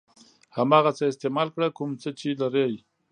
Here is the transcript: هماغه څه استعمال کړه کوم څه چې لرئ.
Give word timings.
هماغه 0.57 0.91
څه 0.97 1.03
استعمال 1.11 1.47
کړه 1.55 1.67
کوم 1.77 1.89
څه 2.01 2.09
چې 2.19 2.27
لرئ. 2.41 2.73